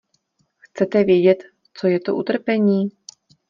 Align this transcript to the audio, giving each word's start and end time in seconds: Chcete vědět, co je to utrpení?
Chcete 0.61 1.03
vědět, 1.03 1.43
co 1.73 1.87
je 1.87 1.99
to 1.99 2.15
utrpení? 2.15 2.89